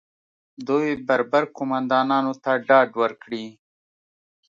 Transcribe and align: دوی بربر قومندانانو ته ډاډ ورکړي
دوی 0.67 0.87
بربر 1.07 1.43
قومندانانو 1.55 2.33
ته 2.43 2.51
ډاډ 2.67 2.89
ورکړي 3.01 3.45